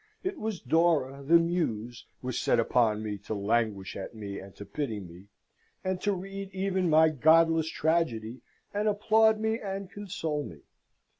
it 0.23 0.39
was 0.39 0.59
Dora, 0.59 1.21
the 1.21 1.37
Muse, 1.37 2.07
was 2.23 2.39
set 2.39 2.59
upon 2.59 3.03
me 3.03 3.19
to 3.19 3.35
languish 3.35 3.95
at 3.95 4.15
me 4.15 4.39
and 4.39 4.55
to 4.55 4.65
pity 4.65 4.99
me, 4.99 5.27
and 5.83 6.01
to 6.01 6.11
read 6.11 6.49
even 6.55 6.89
my 6.89 7.09
godless 7.09 7.69
tragedy, 7.69 8.41
and 8.73 8.87
applaud 8.87 9.39
me 9.39 9.59
and 9.59 9.91
console 9.91 10.43
me. 10.43 10.61